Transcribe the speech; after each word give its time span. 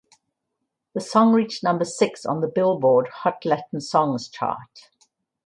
The 0.95 0.99
song 0.99 1.31
reached 1.31 1.61
number 1.61 1.85
six 1.85 2.25
on 2.25 2.41
the 2.41 2.47
"Billboard" 2.47 3.07
Hot 3.09 3.45
Latin 3.45 3.81
Songs 3.81 4.29
chart. 4.29 4.89